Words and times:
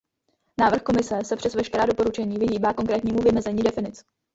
Návrh 0.59 0.81
Komise 0.83 1.23
se 1.23 1.35
přes 1.35 1.55
veškerá 1.55 1.85
doporučení 1.85 2.37
vyhýbá 2.37 2.73
konkrétnímu 2.73 3.19
vymezení 3.21 3.63
definic. 3.63 4.05